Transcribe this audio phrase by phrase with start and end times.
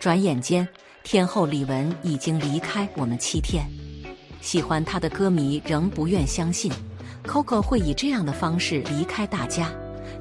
[0.00, 0.66] 转眼间，
[1.02, 3.66] 天后李玟已经离开我们七天。
[4.40, 6.72] 喜欢她的歌迷仍不愿相信
[7.26, 9.70] ，Coco 会以这样的方式离开大家，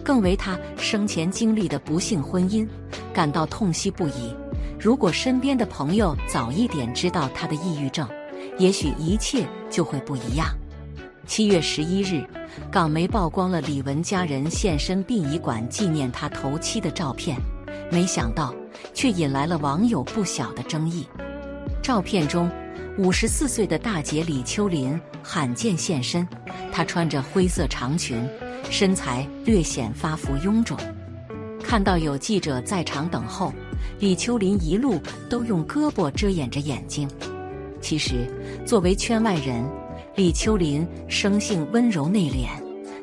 [0.04, 2.68] 更为她生前经历的不幸婚姻
[3.14, 4.36] 感到痛惜不已。
[4.78, 8.06] 如果身边的朋友早一点知道她的抑郁症，
[8.58, 10.48] 也许一切就会不一样。
[11.26, 12.28] 七月十一日，
[12.70, 17.38] 港媒曝光了李玟家人现身殡仪馆纪念她头七的照片，
[17.92, 18.54] 没想到。
[18.94, 21.08] 却引来了网友不小的争议。
[21.82, 22.50] 照片中，
[22.98, 26.28] 五十四岁的大姐李秋林罕见现身，
[26.72, 28.28] 她穿着灰色长裙，
[28.70, 30.78] 身材略显发福臃肿。
[31.64, 33.54] 看到有记者在场等候，
[34.00, 37.10] 李秋林一路都用胳膊遮掩着眼睛。
[37.82, 38.28] 其实，
[38.66, 39.64] 作为圈外人，
[40.16, 42.48] 李秋林生性温柔内敛，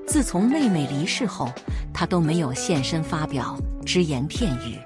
[0.06, 1.52] 自从妹妹离世后，
[1.92, 4.79] 他都没有现身发表只言片语。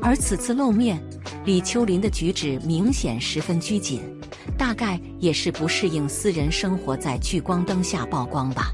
[0.00, 1.02] 而此次露面，
[1.44, 4.02] 李秋林的举止明显十分拘谨，
[4.56, 8.72] 大概也是不适应私人生活在聚光灯下曝光吧。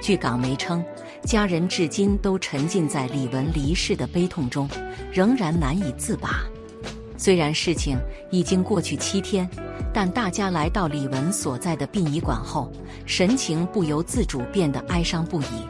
[0.00, 0.82] 据港媒称，
[1.22, 4.68] 家人至今都沉浸在李玟离世的悲痛中，
[5.12, 6.40] 仍然难以自拔。
[7.16, 7.98] 虽然事情
[8.30, 9.48] 已经过去七天，
[10.00, 12.70] 但大家来到李文所在的殡仪馆后，
[13.04, 15.66] 神情不由自主变得哀伤不已。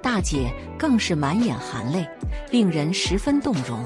[0.00, 2.06] 大姐更是满眼含泪，
[2.52, 3.84] 令人十分动容。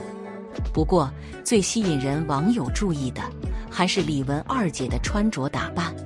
[0.71, 1.11] 不过，
[1.43, 3.23] 最吸引人网友注意的，
[3.71, 5.97] 还是李文二姐的穿着打扮。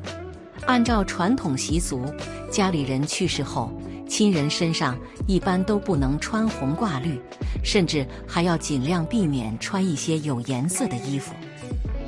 [0.67, 2.05] 按照传统习俗，
[2.49, 3.73] 家里人去世后，
[4.09, 4.97] 亲人身上
[5.27, 7.21] 一般都不能穿红挂绿，
[7.65, 11.35] 甚至还要尽量避免穿一些有颜色的衣服。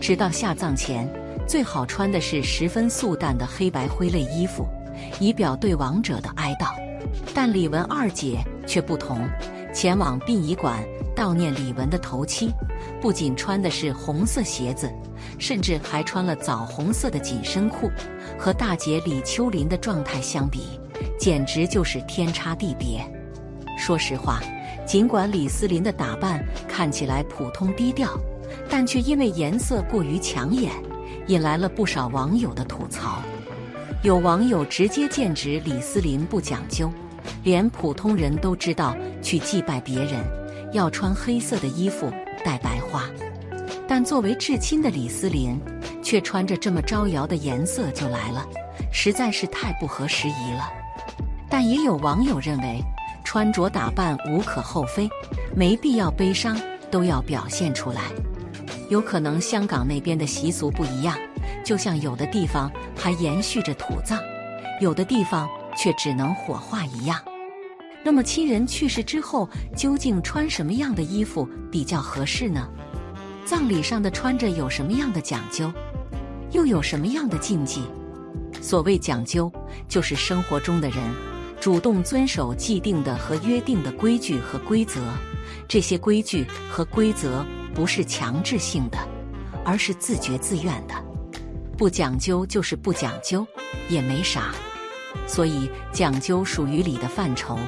[0.00, 1.08] 直到下葬前，
[1.52, 4.66] 最好穿的是十分素淡的黑白灰类衣服，
[5.20, 6.72] 以表对亡者的哀悼。
[7.34, 9.28] 但李玟二姐却不同，
[9.70, 10.82] 前往殡仪馆。
[11.14, 12.50] 悼念李玟的头七，
[13.02, 14.90] 不仅穿的是红色鞋子，
[15.38, 17.90] 甚至还穿了枣红色的紧身裤。
[18.38, 20.80] 和大姐李秋林的状态相比，
[21.18, 23.04] 简直就是天差地别。
[23.76, 24.40] 说实话，
[24.86, 28.18] 尽管李思琳的打扮看起来普通低调，
[28.70, 30.72] 但却因为颜色过于抢眼，
[31.26, 33.22] 引来了不少网友的吐槽。
[34.02, 36.90] 有网友直接剑指李思琳不讲究，
[37.44, 40.24] 连普通人都知道去祭拜别人。
[40.72, 42.10] 要穿黑色的衣服，
[42.42, 43.04] 戴白花，
[43.86, 45.60] 但作为至亲的李思琳，
[46.02, 48.46] 却穿着这么招摇的颜色就来了，
[48.90, 50.68] 实在是太不合时宜了。
[51.48, 52.82] 但也有网友认为，
[53.22, 55.06] 穿着打扮无可厚非，
[55.54, 56.58] 没必要悲伤
[56.90, 58.04] 都要表现出来。
[58.92, 61.16] 有可能香港那边的习俗不一样，
[61.64, 64.20] 就像有的地方还延续着土葬，
[64.82, 67.18] 有的地方却只能火化一样。
[68.04, 72.68] 那么亲人去世之后，究竟穿什么样的衣服比较合适呢？
[73.46, 75.72] 葬礼上的穿着有什么样的讲究，
[76.50, 77.84] 又有什么样的禁忌？
[78.60, 79.50] 所谓讲究，
[79.88, 80.98] 就是生活中的人
[81.58, 85.00] 主动遵守既定的和约定的规矩和规则。
[85.66, 87.42] 这些规矩和规则
[87.74, 88.98] 不是强制性的，
[89.64, 90.94] 而是自觉自愿的。
[91.76, 93.46] 不讲究就是不讲究，
[93.88, 94.52] 也没啥。
[95.26, 97.58] 所以，讲究属于礼的范畴，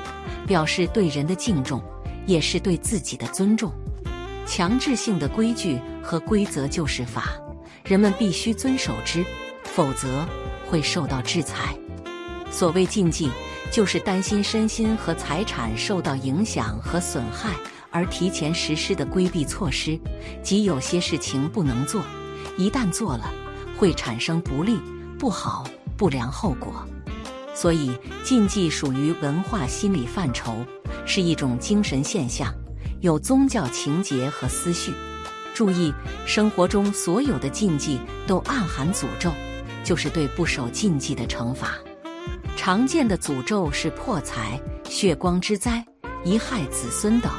[0.46, 1.82] 表示对人的敬重，
[2.26, 3.72] 也是对自己的尊重。
[4.46, 7.24] 强制性的规矩和规则就是法，
[7.84, 9.24] 人们必须遵守之，
[9.62, 10.26] 否则
[10.68, 11.74] 会受到制裁。
[12.50, 13.30] 所谓禁忌，
[13.72, 17.54] 就是担心身心和财产受到影响和损害
[17.94, 19.96] 而提前实施的规避措施，
[20.42, 22.02] 即有些事情不能做，
[22.58, 23.32] 一旦做了，
[23.78, 24.80] 会产生不利、
[25.16, 25.64] 不好、
[25.96, 26.84] 不良后果。
[27.54, 27.92] 所以，
[28.24, 30.56] 禁忌属于文化心理范畴，
[31.06, 32.52] 是一种精神现象，
[33.00, 34.92] 有宗教情节和思绪。
[35.54, 35.94] 注意，
[36.26, 39.32] 生活中所有的禁忌都暗含诅咒，
[39.84, 41.78] 就是对不守禁忌的惩罚。
[42.56, 45.86] 常见的诅咒是破财、血光之灾、
[46.24, 47.30] 贻害子孙等。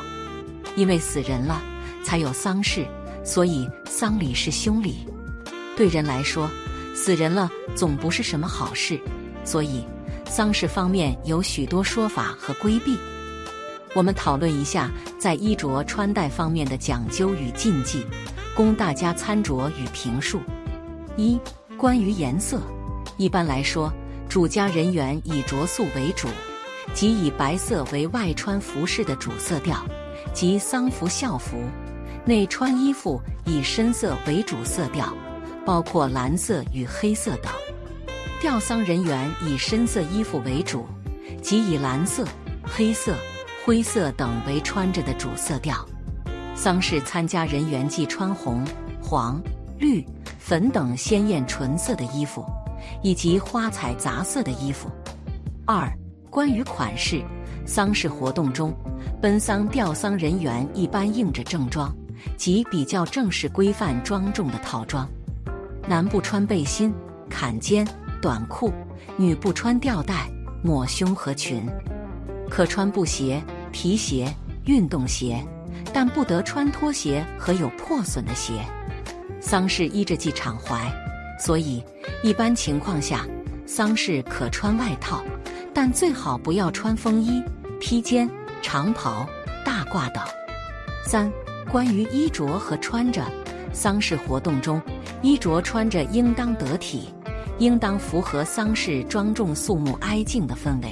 [0.76, 1.62] 因为死人了
[2.04, 2.86] 才有丧事，
[3.24, 5.08] 所以丧礼是凶礼。
[5.78, 6.50] 对人来说，
[6.96, 9.00] 死人了总不是什么好事，
[9.44, 9.84] 所以。
[10.28, 12.98] 丧事方面有许多说法和规避，
[13.94, 18.04] 我们讨论一下在衣着穿戴方面的讲究与禁忌，
[18.56, 20.42] 供大家参酌与评述。
[21.16, 21.40] 一、
[21.78, 22.60] 关于颜色，
[23.18, 23.94] 一般来说，
[24.28, 26.28] 主家人员以着素为主，
[26.94, 29.86] 即以白色为外穿服饰的主色调，
[30.36, 31.56] 即丧服校服；
[32.26, 35.16] 内穿衣服以深色为主色调，
[35.66, 37.50] 包括蓝色与黑色等。
[38.42, 40.86] 吊丧人员以深色衣服为主，
[41.42, 42.28] 即以蓝色、
[42.62, 43.16] 黑色、
[43.64, 45.88] 灰色等为穿着的主色调。
[46.54, 48.62] 丧事参加人员忌穿红、
[49.02, 49.42] 黄、
[49.80, 50.06] 绿、
[50.38, 52.46] 粉等鲜艳纯色的衣服，
[53.02, 54.92] 以及花彩杂色的衣服。
[55.66, 55.90] 二、
[56.30, 57.24] 关于款式，
[57.66, 58.74] 丧事活动中，
[59.22, 61.96] 奔丧吊丧人员一般应着正装，
[62.38, 65.08] 即比较正式、规范、庄重的套装。
[65.88, 66.94] 男不穿背心、
[67.30, 67.88] 坎肩、
[68.22, 68.72] 短裤；
[69.18, 70.28] 女不穿吊带、
[70.64, 71.68] 抹胸和裙。
[72.50, 73.42] 可穿布鞋、
[73.72, 74.34] 皮鞋、
[74.66, 75.46] 运动鞋。
[75.94, 78.54] 但不得穿拖鞋和有破损的鞋。
[79.40, 80.92] 丧事依着忌敞怀，
[81.40, 81.82] 所以
[82.22, 83.26] 一般情况下，
[83.66, 85.24] 丧事可穿外套，
[85.74, 87.42] 但最好不要穿风衣、
[87.80, 88.30] 披肩、
[88.66, 89.30] 长袍、
[89.64, 90.24] 大褂等。
[91.06, 91.32] 三、
[91.72, 93.24] 关于衣着和穿着，
[93.72, 94.82] 丧事活动中，
[95.22, 97.14] 衣着穿着应当得体，
[97.60, 100.90] 应当符合丧事庄重肃穆哀静的氛围。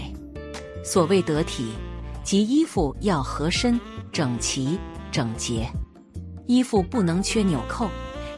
[0.86, 1.74] 所谓得体，
[2.24, 3.80] 即衣服要合身。
[4.12, 4.78] 整齐
[5.12, 5.68] 整洁，
[6.46, 7.90] 衣服不能缺纽扣，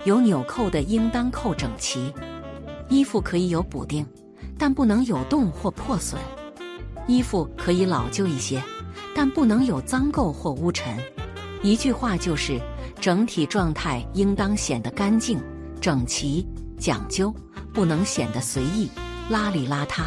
[0.05, 2.13] 有纽扣的应当扣整齐。
[2.87, 4.07] 衣服可以有补丁，
[4.57, 6.17] 但不能有洞或破损。
[7.07, 8.63] 衣服可以老旧一些，
[9.15, 10.95] 但不能有脏垢或污尘。
[11.63, 12.61] 一句话就是，
[13.01, 15.41] 整体状态应当显得干净、
[15.81, 16.45] 整齐、
[16.77, 17.33] 讲究，
[17.73, 18.91] 不能显得随意、
[19.31, 20.03] 邋里邋遢、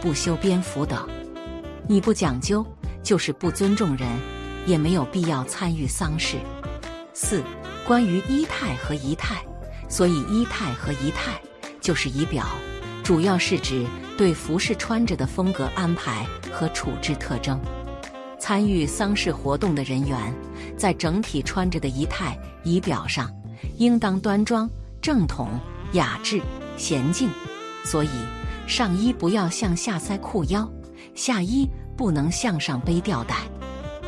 [0.00, 1.06] 不修边幅等。
[1.88, 2.64] 你不讲究，
[3.02, 4.08] 就是不尊重人。
[4.64, 6.36] 也没有必要参与丧事。
[7.12, 7.42] 四、
[7.84, 9.44] 关于仪态和仪态，
[9.88, 11.32] 所以仪态和仪态
[11.80, 12.46] 就是仪表，
[13.02, 13.84] 主要是指
[14.16, 17.60] 对服饰穿着的风格安排和处置特征。
[18.42, 20.18] 参与丧事活动的人员，
[20.76, 23.32] 在整体穿着的仪态仪表上，
[23.78, 24.68] 应当端庄、
[25.00, 25.50] 正统、
[25.92, 26.42] 雅致、
[26.76, 27.30] 娴静。
[27.84, 28.08] 所以，
[28.66, 30.68] 上衣不要向下塞裤腰，
[31.14, 33.36] 下衣不能向上背吊带。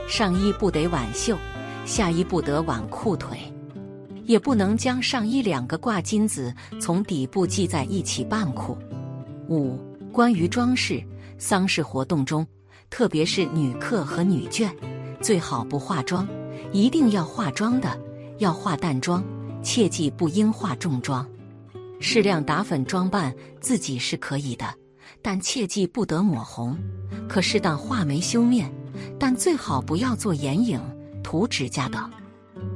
[0.09, 1.39] 上衣不得挽袖，
[1.87, 3.39] 下衣不得挽裤腿，
[4.25, 8.77] 也不能将上衣两个挂金子从底部系在一起半裤。
[9.49, 9.79] 五、
[10.11, 11.01] 关于装饰，
[11.39, 12.45] 丧事活动中，
[12.91, 14.71] 特别是女客和女眷，
[15.21, 16.27] 最好不化妆，
[16.73, 17.99] 一定要化妆的，
[18.39, 19.23] 要化淡妆，
[19.63, 21.27] 切记不应化重妆。
[22.01, 24.67] 适量打粉装扮自己是可以的，
[25.23, 26.77] 但切记不得抹红，
[27.29, 28.73] 可适当画眉修面。
[29.19, 30.81] 但最好不要做眼影、
[31.23, 32.11] 涂指甲等。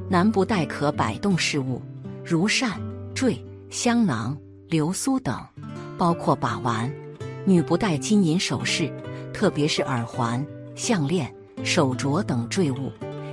[0.09, 1.81] 男不带可摆动饰物，
[2.25, 2.79] 如扇、
[3.13, 5.39] 坠、香囊、流苏等，
[5.97, 6.91] 包括把玩。
[7.45, 8.91] 女不带金银首饰，
[9.39, 10.45] 特别是耳环、
[10.75, 11.33] 项链、
[11.63, 12.91] 手镯等坠物，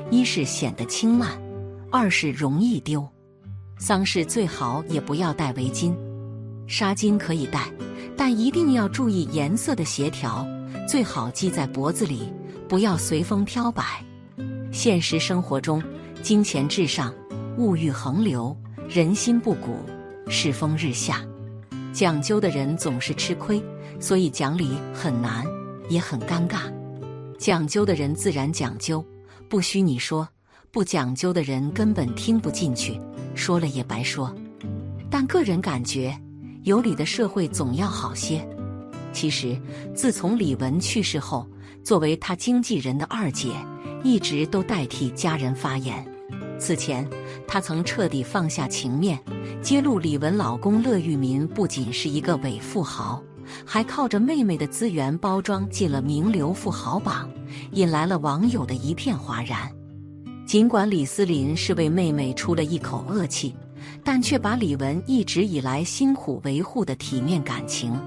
[0.09, 1.33] 一是显得轻慢，
[1.91, 3.05] 二是容易丢。
[3.77, 5.93] 丧事最好也不要戴围巾，
[6.69, 7.69] 纱巾可以戴，
[8.17, 10.47] 但一定要注意颜色的协调，
[10.89, 12.33] 最好系在脖子里。
[12.69, 13.83] 不要随风飘摆。
[14.71, 15.83] 现实生活中，
[16.23, 17.13] 金钱至上，
[17.59, 18.57] 物欲横流，
[18.89, 19.75] 人心不古，
[20.29, 21.21] 世风日下。
[21.93, 23.61] 讲究的人总是吃亏，
[23.99, 25.45] 所以讲理很难，
[25.89, 26.73] 也很尴尬。
[27.39, 29.05] 讲究的人自然讲究，
[29.49, 30.27] 不需你说；
[30.71, 33.01] 不讲究的人根本听不进去，
[33.35, 34.35] 说了也白说。
[35.11, 36.19] 但个人感觉，
[36.63, 38.47] 有理的社会总要好些。
[39.13, 39.61] 其实，
[39.95, 41.47] 自从李文去世后，
[41.85, 43.51] 作为他经纪人的二姐，
[44.03, 46.05] 一直都代替家人发言。
[46.59, 47.07] 此前，
[47.47, 49.19] 她曾彻底放下情面，
[49.63, 53.23] 揭露李文老公乐玉民不仅是一个伪富豪，
[53.65, 57.31] 还靠着妹妹的资源包装进了名流富豪榜，
[57.73, 59.71] 引来了网友的一片哗然。
[60.47, 63.55] 尽管李思林是为妹妹出了一口恶气，
[64.05, 67.99] 但却把李文一直以来辛苦维护的体面感情。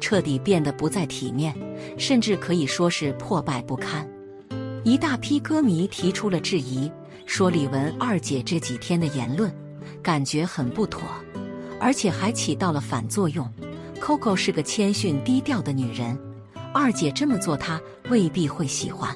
[0.00, 1.54] 彻底变得不再体面，
[1.98, 4.08] 甚至可以说是破败不堪。
[4.84, 6.90] 一大批歌迷提出了质疑，
[7.26, 9.52] 说李玟二姐这几天的言论
[10.02, 11.02] 感觉很不妥，
[11.80, 13.48] 而且还起到了反作用。
[14.02, 16.18] Coco 是个谦逊低调的女人，
[16.74, 17.80] 二姐这么做，她
[18.10, 19.14] 未必会喜欢。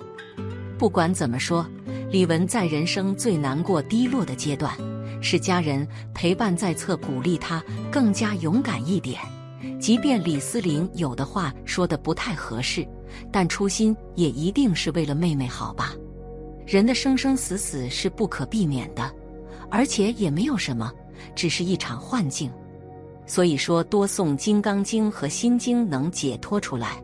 [0.78, 1.66] 不管怎么说，
[2.09, 4.73] 李玟在人生最难过、低落的阶段，
[5.21, 9.21] 是家人陪伴在侧，鼓励她更加勇敢一点。
[9.81, 12.87] 即便李思玲有的话说的不太合适，
[13.33, 15.95] 但初心也一定是为了妹妹好吧？
[16.64, 19.12] 人的生生死死是不可避免的，
[19.69, 20.93] 而且也没有什么，
[21.35, 22.49] 只是一场幻境。
[23.26, 27.02] 所以说，多诵《金刚经》和《心经》能解脱出来，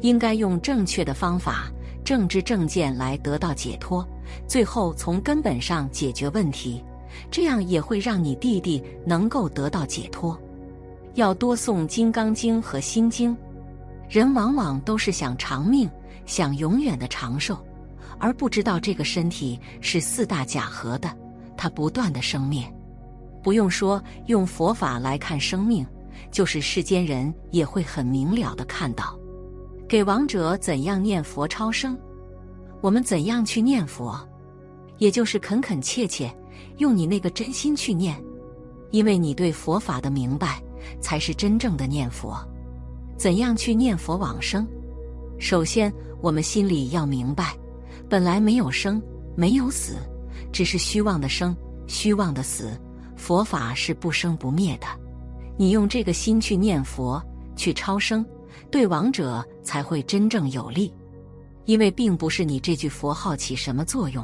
[0.00, 1.70] 应该用正确的方法、
[2.04, 4.06] 正知正见来得到解脱，
[4.48, 6.82] 最后从根本上解决问题，
[7.30, 10.36] 这样也会让你弟弟能够得到解脱。
[11.14, 13.32] 要多诵《金刚经》和《心经》，
[14.08, 15.88] 人往往都是想长命，
[16.26, 17.56] 想永远的长寿，
[18.18, 21.08] 而不知道这个身体是四大假合的，
[21.56, 22.64] 它不断的生灭。
[23.44, 25.86] 不用说，用佛法来看生命，
[26.32, 29.16] 就是世间人也会很明了的看到。
[29.86, 31.96] 给亡者怎样念佛超生？
[32.80, 34.18] 我们怎样去念佛？
[34.96, 36.34] 也就是恳恳切切，
[36.78, 38.18] 用你那个真心去念，
[38.92, 40.62] 因为你对佛法的明白，
[40.98, 42.34] 才是真正的念佛。
[43.18, 44.66] 怎样去念佛往生？
[45.38, 47.54] 首先，我们心里要明白，
[48.08, 49.02] 本来没有生，
[49.36, 49.96] 没有死，
[50.50, 51.54] 只是虚妄的生，
[51.86, 52.70] 虚妄的死。
[53.24, 54.86] 佛法是不生不灭的，
[55.56, 57.18] 你用这个心去念佛，
[57.56, 58.22] 去超生，
[58.70, 60.92] 对亡者才会真正有利。
[61.64, 64.22] 因为并不是你这句佛号起什么作用，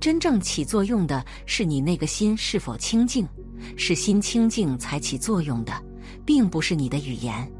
[0.00, 3.28] 真正起作用的是你那个心是否清净，
[3.76, 5.72] 是心清净才起作用的，
[6.24, 7.52] 并不是你的语言。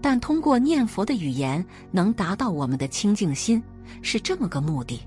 [0.00, 3.60] 但通过念佛的语言，能达到我们的清净心，
[4.02, 5.00] 是这么个目的。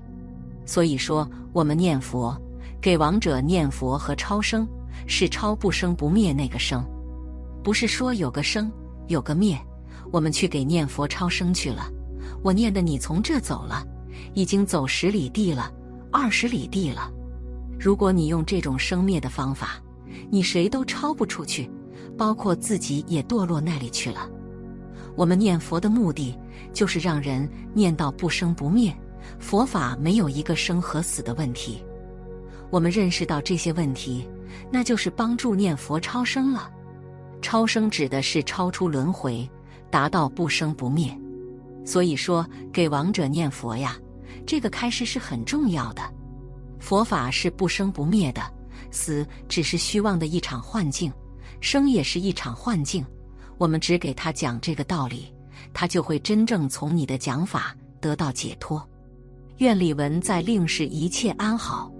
[0.66, 2.38] 所以说，我们念佛，
[2.82, 4.68] 给亡者念佛和超生。
[5.06, 6.84] 是超不生不灭那个生，
[7.62, 8.70] 不是说有个生
[9.06, 9.58] 有个灭，
[10.12, 11.88] 我们去给念佛超生去了。
[12.42, 13.84] 我念的你从这走了，
[14.34, 15.72] 已经走十里地了，
[16.12, 17.10] 二十里地了。
[17.78, 19.80] 如果你用这种生灭的方法，
[20.30, 21.70] 你谁都超不出去，
[22.16, 24.28] 包括自己也堕落那里去了。
[25.14, 26.36] 我们念佛的目的
[26.72, 28.94] 就是让人念到不生不灭，
[29.38, 31.82] 佛法没有一个生和死的问题。
[32.70, 34.26] 我们认识到这些问题。
[34.70, 36.70] 那就是帮助念佛超生了。
[37.42, 39.48] 超生指的是超出轮回，
[39.90, 41.16] 达到不生不灭。
[41.84, 43.96] 所以说，给亡者念佛呀，
[44.44, 46.02] 这个开始是很重要的。
[46.80, 48.42] 佛法是不生不灭的，
[48.90, 51.12] 死只是虚妄的一场幻境，
[51.60, 53.04] 生也是一场幻境。
[53.58, 55.32] 我们只给他讲这个道理，
[55.72, 58.86] 他就会真正从你的讲法得到解脱。
[59.58, 61.90] 愿李文在令世一切安好。